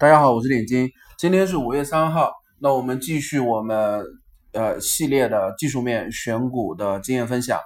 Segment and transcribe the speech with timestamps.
[0.00, 4.04] 大家好，我是点金，今天是五月三号，那我们继续我们
[4.52, 7.58] 呃系列的技术面选股的经验分享。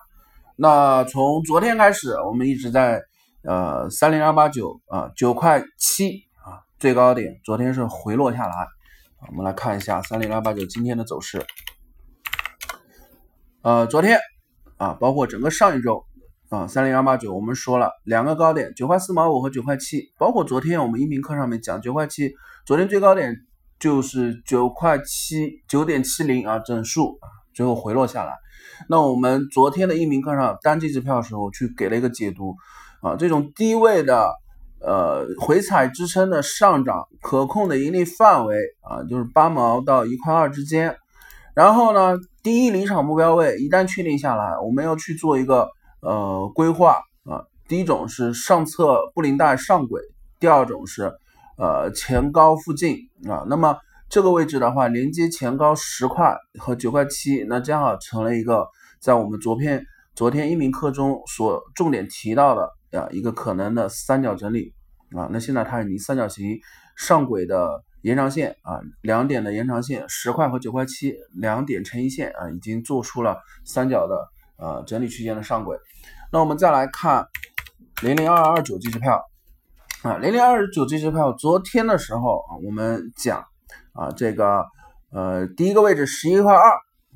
[0.57, 3.03] 那从昨天开始，我们一直在
[3.45, 8.67] 呃三零二八九啊九块七啊最高点，昨天是回落下来。
[9.29, 11.45] 我们来看一下三零二八九今天的走势。
[13.61, 14.19] 呃，昨天
[14.79, 16.03] 啊，包括整个上一周。
[16.53, 22.31] 啊，三零二八九，我们说了两个高点，九块四毛五和九块七，包括昨天我们音频课上面讲九块七，
[22.67, 23.35] 昨天最高点
[23.81, 27.19] 就是九块七九点七零啊，整数
[27.55, 28.35] 最后回落下来。
[28.87, 32.55] 那我们昨天的音频课上单机支票的时候去给了一个解读
[33.01, 34.31] 啊，这种低位的
[34.83, 40.95] 呃回踩支撑的上涨，可控的盈利范围啊，就是八毛到一块二之间。
[41.55, 45.71] 然后呢，第一离场目标位一旦确定下来，我们要去做一个。
[46.03, 50.03] 呃，规划啊，第一种是上侧布林带上轨，
[50.41, 51.13] 第二种是
[51.57, 53.47] 呃前高附近啊。
[53.49, 53.79] 那么
[54.09, 58.67] 这个位置的话，连接前高十块和九块七，那正好成了一个
[59.01, 59.81] 在我们昨天
[60.17, 64.75] 昨天一鸣课中所重点提到的啊一个可能的三角整理
[65.17, 65.29] 啊。
[65.31, 66.59] 那现在它已经三角形
[66.97, 74.17] 上轨的延长线啊，两点的延长线十块和九块七两点成一线啊，已经做出了三角的。
[74.57, 75.77] 呃，整理区间的上轨，
[76.31, 77.27] 那我们再来看
[78.01, 79.21] 零零二二九这支票
[80.03, 83.45] 啊，零零二二九这支票，昨天的时候啊，我们讲
[83.93, 84.65] 啊，这个
[85.11, 86.71] 呃第一个位置十一块二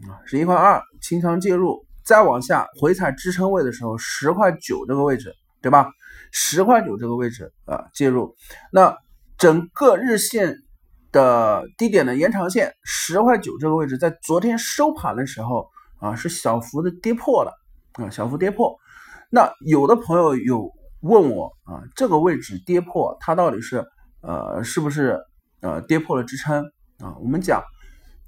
[0.08, 5.88] 啊，十一块二清仓介入，再往下回踩支撑位的时候，十块九这个位置，对吧？
[6.32, 8.34] 十块九这个位置啊介入，
[8.72, 8.96] 那
[9.38, 10.56] 整个日线
[11.12, 15.68] 的低点的延长线十块九这个位置，在昨天收盘的时候。
[15.98, 17.52] 啊，是小幅的跌破了
[17.94, 18.76] 啊，小幅跌破。
[19.30, 23.84] 那有的朋友有问我啊，这个位置跌破，它到底是
[24.20, 25.18] 呃是不是
[25.60, 26.64] 呃跌破了支撑
[26.98, 27.16] 啊？
[27.20, 27.62] 我们讲，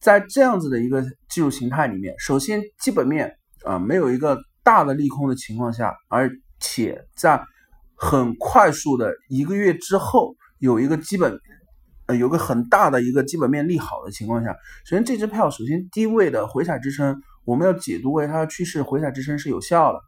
[0.01, 6.31] 在这样子的一个技术形态里面，首先基本面啊没有一个大的利空的情况下，而
[6.61, 7.43] 且在
[7.97, 11.39] 很快速的一个月之后有一个基本。
[12.09, 19.98] 呃，有个很大的一个基本面利好的情况下，首先这支票首先低位的回踩支撑，我们要解读为它的趋势回踩支撑是有效的，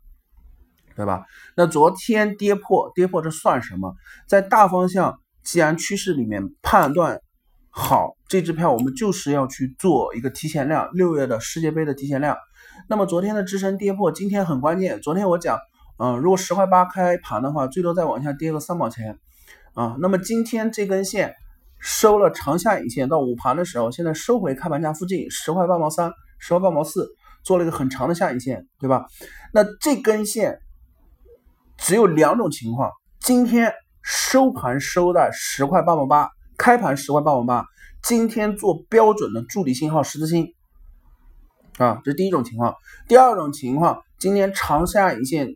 [0.94, 1.24] 对吧？
[1.56, 3.94] 那昨天跌破跌破这算什么？
[4.28, 7.22] 在大方向既然趋势里面判断
[7.70, 12.36] 好，这支票我们就是要去做一个提前量，六月的世界杯的提前量。
[12.90, 15.00] 那么昨天的支撑跌破，今天很关键。
[15.00, 15.58] 昨天我讲，
[15.98, 19.18] 嗯，如果十块八开盘的话，最多再往下跌个三毛钱
[19.72, 19.96] 啊。
[19.98, 21.34] 那么今天这根线。
[21.82, 27.08] 收了长下影线，到午盘的时候，现在收回开盘价附近十块八毛三、十块八毛四，
[27.42, 29.06] 做了一个很长的下影线，对吧？
[29.52, 30.58] 那这根线
[31.76, 32.90] 只有两种情况：
[33.20, 37.64] 今天收盘收在十块八毛八，开盘十块八毛八，
[38.02, 40.54] 今天做标准的助理信号十字星
[41.78, 42.74] 啊，这是第一种情况。
[43.08, 45.48] 第二种情况，今天长下影线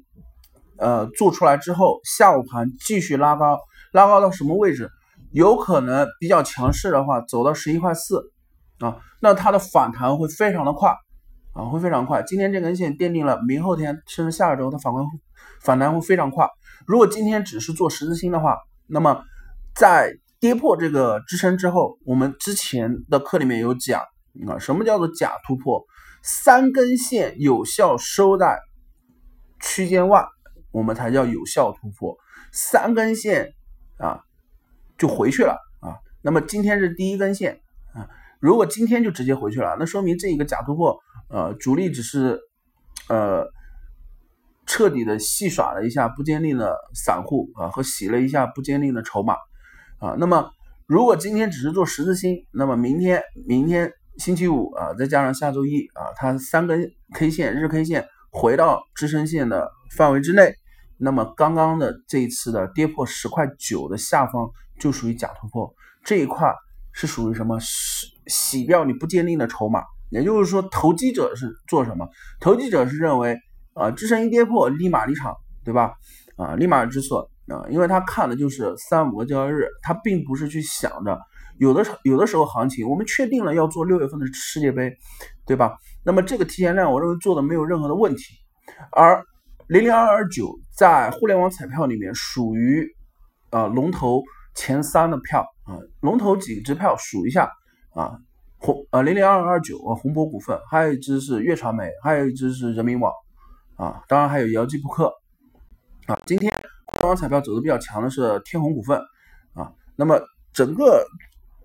[0.78, 3.58] 呃做出来之后，下午盘继续拉高，
[3.92, 4.90] 拉高到什么位置？
[5.32, 8.22] 有可能比较强势的话，走到十一块四
[8.78, 10.94] 啊，那它的反弹会非常的快
[11.54, 12.22] 啊，会非常快。
[12.24, 15.02] 今天这根线奠定了明后天甚至下周它反弹
[15.60, 16.48] 反弹会非常快。
[16.86, 19.22] 如果今天只是做十字星的话，那么
[19.74, 24.02] 在跌破这个支撑之后，我们之前的课里面有讲
[24.46, 25.82] 啊，什么叫做假突破？
[26.22, 28.58] 三根线有效收在
[29.60, 30.24] 区间外，
[30.72, 32.16] 我们才叫有效突破。
[32.52, 33.54] 三根线
[33.98, 34.20] 啊。
[34.96, 37.60] 就回去了啊，那么今天是第一根线
[37.94, 40.96] 啊，如果今天就直接回去了，那说明这一个假突破，
[41.34, 42.38] 呃，主力只是
[43.08, 43.44] 呃
[44.66, 49.34] 彻底的戏耍了一下不坚定的散户啊，和洗了一下不坚定的筹码
[49.98, 50.14] 啊。
[50.16, 50.48] 那么
[50.86, 60.54] 如果今天只是做十字星，那么明天明天星期五啊，再加上下周一啊，它三根 K 线日 K 线回到支撑线的范围之内。
[60.98, 65.74] 那么刚刚的这一次的跌破十块九的下方就属于假突破，
[66.04, 66.54] 这一块
[66.92, 67.58] 是属于什么？
[67.58, 69.82] 洗洗掉你不坚定的筹码。
[70.14, 72.08] 也就是说，投机者是做什么？
[72.40, 73.36] 投机者是认为
[73.74, 75.34] 啊，支撑一跌破立马离场，
[75.64, 75.92] 对吧？
[76.36, 81.20] 啊，立马止损啊，因为他看的就是三五个交易日，他并不是去想着
[81.58, 84.90] 有的有的时候行情我们确定了要做六月份的世界杯，
[85.44, 85.76] 对吧？
[86.04, 88.22] 那么这个提前量，我认为做的没有任何的问题，
[88.90, 89.22] 而。
[89.66, 92.86] 零零二二九在互联网彩票里面属于
[93.48, 94.22] 呃龙头
[94.54, 97.50] 前三的票啊，龙头几只票数一下
[97.94, 98.12] 啊，
[98.64, 103.12] 红呃零零二二九啊，宏博股份，还有一只是粤传媒，还有一只是人民网
[103.76, 105.12] 啊，当然还有姚记扑克
[106.06, 106.18] 啊。
[106.24, 106.50] 今天
[106.86, 108.98] 互联网彩票走的比较强的是天弘股份
[109.52, 110.18] 啊，那么
[110.54, 111.06] 整个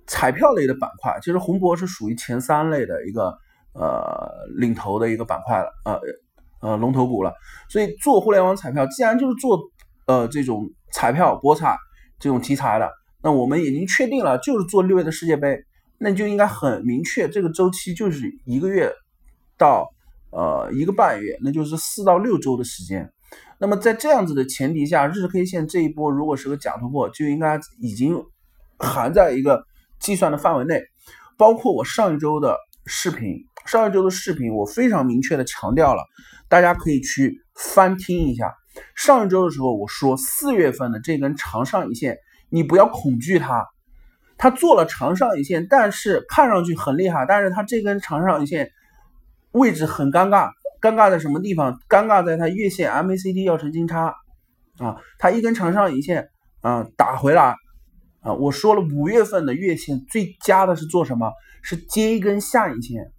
[0.07, 3.33] 彩票类的板块，其实宏博是属于前三类的一个
[3.73, 6.01] 呃领头的一个板块了，呃
[6.59, 7.33] 呃龙头股了。
[7.69, 9.57] 所以做互联网彩票，既然就是做
[10.05, 11.77] 呃这种彩票博彩
[12.19, 12.91] 这种题材的，
[13.23, 15.63] 那我们已经确定了就是做六月的世界杯，
[15.99, 18.91] 那就应该很明确，这个周期就是一个月
[19.57, 19.89] 到
[20.31, 23.11] 呃一个半月，那就是四到六周的时间。
[23.59, 28.23] 那么在这样子的前提下，日 K 线这一波如果是个假突破，就应该已经
[28.77, 29.63] 含在一个
[29.99, 30.81] 计算的范围内。
[31.37, 33.35] 包括我上一周的视频，
[33.65, 36.01] 上一周的视频我非常明确的强调了，
[36.47, 38.53] 大家可以去翻听一下。
[38.95, 42.17] 上一周的时候我说，四月份的这根长上影线，
[42.49, 43.65] 你不要恐惧它，
[44.39, 48.71] 他做了长上影线，但是看上去很厉害，但是他这根长上影线
[49.51, 50.49] 位置很尴尬。
[50.81, 51.77] 尴尬在什么地方？
[51.89, 54.15] 尴尬在它月线 MACD 要成金叉
[54.77, 56.29] 啊，它一根长上影线
[56.61, 57.57] 啊打回来
[58.21, 58.33] 啊。
[58.35, 61.33] 我说了，五月份的月线最佳的是做什么？
[61.61, 63.11] 是接一根下影线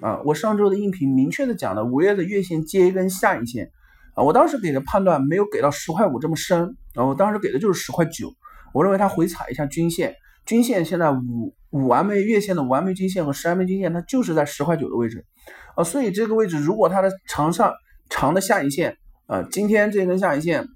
[0.00, 0.20] 啊。
[0.24, 3.70] 我上周的音频明确的讲了，五月的月线接一根下影线
[4.16, 4.24] 啊。
[4.24, 8.34] 我当时给的判断没有给到十块五这么深啊，我当时给的就是十块九。
[8.74, 10.16] 我认为它回踩一下均线，
[10.46, 15.26] 均线现在五五 MA 月线的五 MA 均线和十 MA 均线，它就是在十块九的位置。
[15.74, 17.74] 啊，所以这个位置如果它的长上
[18.08, 18.96] 长的下影线，
[19.26, 20.66] 啊，今天这根下影线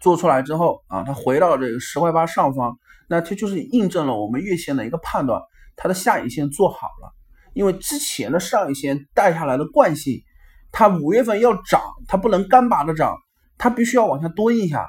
[0.00, 5.40] 做出来之后，啊，它回到这个十块八上方，那它就是印证了我们月线的一个判断，
[5.76, 7.12] 它的下影线做好了。
[7.54, 10.22] 因为之前的上影线带下来的惯性，
[10.70, 13.16] 它五月份要涨，它不能干拔的涨，
[13.58, 14.86] 它必须要往下蹲一下，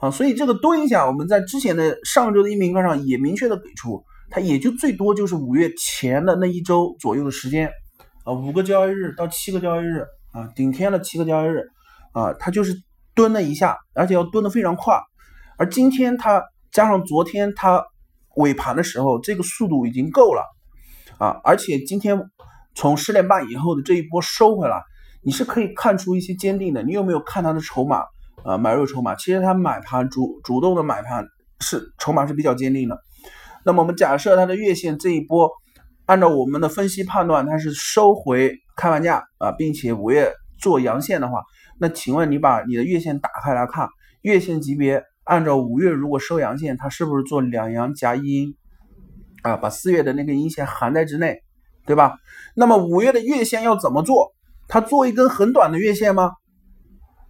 [0.00, 7.70] 啊，所以这个蹲一下，我们在之前的上周的音频课上也明确的给出，它也就最多就是五月前的那一周左右的时间。
[8.24, 11.66] 啊，五个交易日到七个交易日啊，顶天了七个交易日
[12.12, 12.74] 啊，它就是
[13.14, 15.00] 蹲了一下，而且要蹲的非常快。
[15.56, 17.84] 而今天它加上昨天它
[18.36, 20.44] 尾盘的时候，这个速度已经够了
[21.18, 22.22] 啊，而且今天
[22.76, 24.80] 从十点半以后的这一波收回来，
[25.22, 26.84] 你是可以看出一些坚定的。
[26.84, 28.04] 你有没有看它的筹码
[28.44, 28.58] 啊？
[28.58, 31.26] 买入筹码，其实它买盘主主动的买盘
[31.60, 32.98] 是筹码是比较坚定的。
[33.64, 35.50] 那么我们假设它的月线这一波。
[36.06, 41.42] 按照我们的分析判断，它是收回开盘价啊，并且五月做阳线的话，
[41.78, 43.86] 那请问你把你的月线打开来看，
[44.22, 48.54] 月线级别按照五月如果收阳线，它是不是做两阳夹一阴
[49.42, 49.58] 啊？
[49.58, 51.42] 把四月的那个阴线含在之内，
[51.84, 52.16] 对吧？
[52.56, 54.32] 那么五月的月线要怎么做？
[54.66, 56.32] 它做一根很短的月线吗？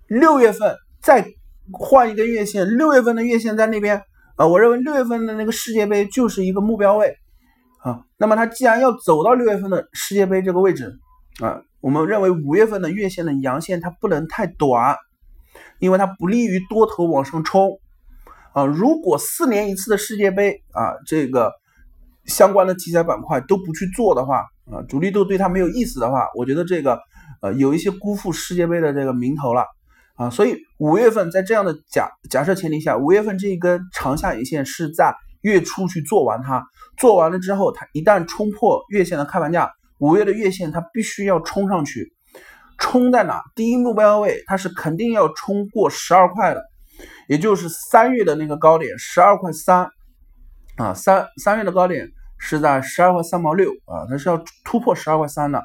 [0.07, 1.27] 六月份再
[1.73, 4.03] 换一根月线，六月份的月线在那边
[4.37, 7.15] 啊，我认为六月份的那个世界杯就是一个目标位。
[7.81, 10.99] 啊，那么它既然要走到六月份的世界杯这个位置
[11.41, 14.97] 啊，我们认为五月份的月线的阳线它不能太短，
[15.79, 17.79] 因为它不利于多头往上冲
[18.53, 18.65] 啊。
[18.65, 21.53] 如果四年一次的世界杯啊，这个
[22.27, 24.39] 相关的题材板块都不去做的话
[24.73, 26.99] 啊，主力都对它没有意思的话，我觉得这个
[27.41, 29.65] 呃有一些辜负世界杯的这个名头了
[30.19, 30.29] 啊。
[30.29, 35.15] 所以五月份在这样的假假设前提下，五月份这一根长下影线是在。
[35.43, 36.67] 月初去做完它，
[36.97, 42.12] 做完了之后，它一旦冲破月线的开盘价，五月的月线它必须要冲上去，
[42.76, 43.41] 冲在哪？
[43.55, 46.64] 第一目标位它是肯定要冲过十二块的，
[47.29, 49.88] 也就是三月的那个高点十二块三
[50.76, 55.62] 啊，三三月的高点是在十二块三毛六啊，它是要突破十二块三的。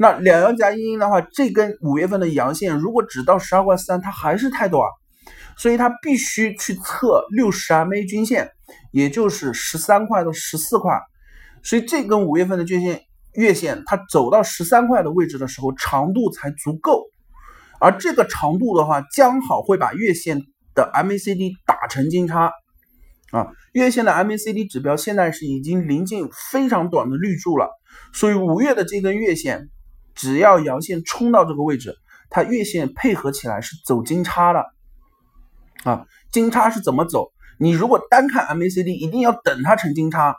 [0.00, 4.82] 那两阳夹阴的话，这根五月份的阳线如果只到十二块三，它还是太短。
[5.58, 8.50] 所以它必须去测六十 MA 均线，
[8.92, 10.98] 也就是十三块到十四块。
[11.62, 13.02] 所以这根五月份的均线
[13.34, 17.04] 月线，它走到十三块的位置的时候，长度才足够。
[17.78, 20.40] 而这个长度的话，将好会把月线
[20.74, 22.50] 的 MACD 打成金叉
[23.32, 23.48] 啊。
[23.72, 27.68] 月线的 MACD 指标现在是已经临近非常短的绿柱了。
[28.14, 29.68] 所以五月的这根月线，
[30.14, 31.94] 只要阳线冲到这个位置，
[32.28, 34.64] 它月线配合起来是走金叉的。
[35.84, 37.32] 啊，金叉是怎么走？
[37.58, 40.36] 你如果单看 MACD，一定要等它成金叉，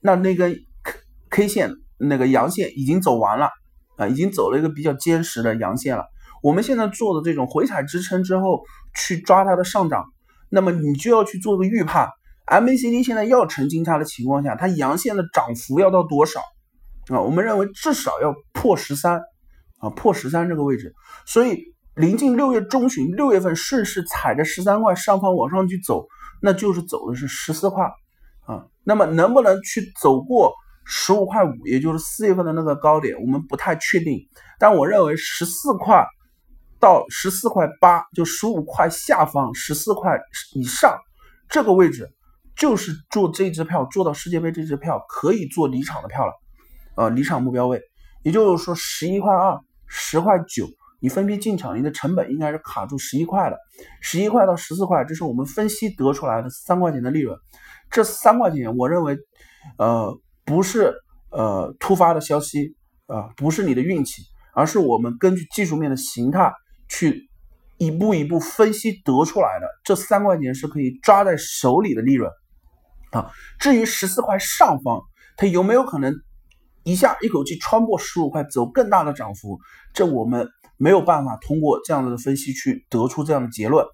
[0.00, 0.92] 那那根 K
[1.30, 3.50] K 线那个阳线已经走完了
[3.96, 6.04] 啊，已经走了一个比较坚实的阳线了。
[6.42, 8.62] 我们现在做的这种回踩支撑之后
[8.94, 10.04] 去抓它的上涨，
[10.48, 12.08] 那么你就要去做个预判
[12.46, 16.40] ，MACD 现在要成金叉的情况下，它阳线的涨幅要到多少
[17.08, 17.20] 啊？
[17.20, 19.20] 我们认为至少要破十三
[19.78, 20.94] 啊，破十三这个位置，
[21.26, 21.72] 所以。
[21.96, 26.04] 临近六月中旬，六月份顺势踩着十三块上方往上去走，
[26.42, 27.84] 那就是走的是十四块
[28.46, 28.66] 啊。
[28.82, 30.52] 那么能不能去走过
[30.84, 34.18] 十五块五，也就是四月份的那个高点，我们不太确定。
[34.58, 36.04] 但我认为十四块
[36.80, 40.18] 到十四块八，就十五块下方十四块
[40.54, 40.98] 以上
[41.48, 42.10] 这个位置，
[42.56, 46.32] 就是做这支票做到世界杯这支票可以做离场的票了，
[46.96, 47.80] 呃，离场目标位，
[48.22, 50.66] 也就是说十一块二、十块九，
[51.00, 53.56] 你分批进场，你的成本应该是卡住十一块的，
[54.00, 57.36] 十一块到十四块，这是我们分析得出来的三块钱的利润。
[57.90, 59.16] 这三块钱，我认为，
[59.78, 60.94] 呃，不是
[61.30, 64.22] 呃突发的消息啊，不是你的运气，
[64.54, 66.52] 而是我们根据技术面的形态
[66.88, 67.28] 去。
[67.76, 72.30] 一步一步分析得出来的这三块钱是可以抓在手里的利润
[73.10, 73.32] 啊。
[73.58, 75.02] 至于十四块上方，
[75.36, 76.14] 它有没有可能
[76.84, 79.58] 一下一口气穿破十五块，走更大的涨幅？
[79.92, 83.84] 这我们没有办法通过这样的分析去得出这样的结论。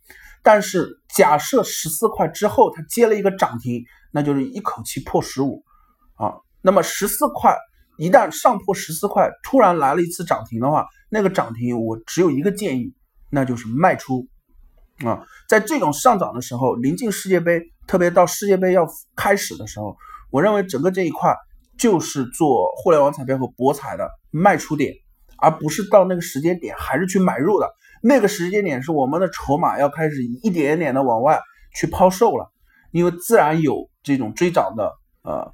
[0.43, 5.63] 但是假设十四块之后它接了一个涨停，那就是一口气破十五
[6.17, 6.35] 啊。
[6.63, 7.57] 那么十四块
[7.97, 12.95] 一旦上破十四块，突然来了一次涨停的话，那个涨停我只有一个建议。
[13.33, 14.27] 那就是卖出
[15.05, 19.97] 啊，在这种上涨的时候，临近世界杯，特别到世界杯要开始的时候，
[20.33, 21.33] 我认为整个这一块
[21.81, 24.95] 就是做互联网彩票和博彩的卖出点，
[25.39, 27.67] 而不是到那个时间点还是去买入的。
[28.03, 31.41] 那个时间点是我们的筹码要开始一点点的往外
[31.75, 32.53] 去抛售了，
[32.93, 35.53] 因为自然有这种追涨的呃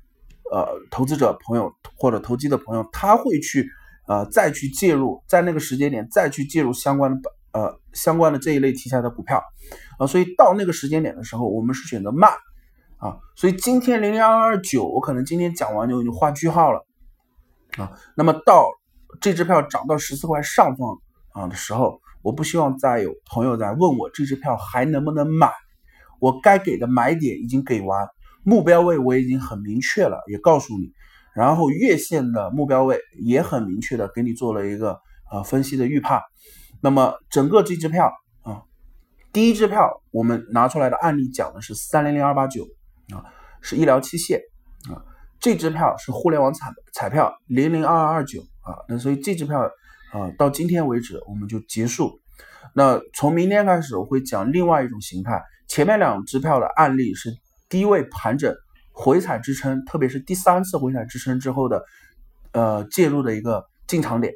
[0.53, 3.67] 呃投资者朋友或者投机的朋友，他会去
[4.09, 7.31] 呃再去介入，在那个时间点再去介入相关的。
[7.53, 9.43] 呃，相关的这一类题材的股票，
[9.99, 12.29] 啊，所以到那个时间点的时候，我们是选择卖，
[12.99, 16.87] 啊，所以今天零零二二九，我可能今天讲完就就画句号了，
[17.77, 18.67] 啊，那么到
[19.21, 20.99] 这支票涨到十四块上方
[21.33, 25.51] 啊的时候，我不希望再有朋友在问我这支票还能不能买，
[26.21, 28.09] 我该给的买点已经给完，
[28.43, 30.91] 目标位我已经很明确了，也告诉你，
[31.35, 34.99] 然后月线的目标位也很明确的给你做了一个
[35.31, 36.23] 呃分析的预判。
[36.81, 38.11] 那么整个这支票
[38.43, 38.63] 啊，
[39.33, 42.67] 第一支票我们拿出来的案例讲的是三零零二八九
[43.15, 43.25] 啊，
[43.61, 44.41] 是医疗器械
[44.93, 45.03] 啊，
[45.41, 49.61] 这支票是互联网彩彩票零零二二二九啊，那所以这支票
[50.13, 52.19] 啊到今天为止我们就结束。
[52.75, 57.31] 那从明天开始我会讲另外一种形态，前面两支票的案例是
[57.69, 58.55] 低位盘整
[58.93, 61.85] 回踩支撑，特别是第三次回踩支撑之后的
[62.53, 64.33] 呃介入的一个进场点。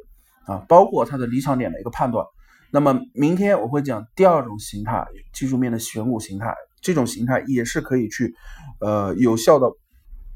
[0.47, 2.27] 啊，包括它的离场点的一个判断。
[2.73, 6.53] 那么明天我会讲第二种形态，技术面的选股形态。
[6.80, 8.34] 这种形态也是可以去，
[8.80, 9.66] 呃，有效的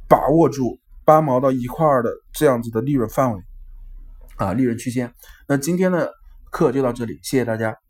[0.08, 3.40] 把握住八毛到一块二的这样子的利润范围，
[4.36, 5.12] 啊，利润区间。
[5.48, 6.12] 那今天的
[6.50, 7.83] 课就到这里，谢谢大家。